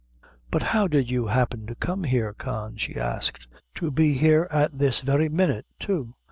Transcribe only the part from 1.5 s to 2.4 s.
to come here,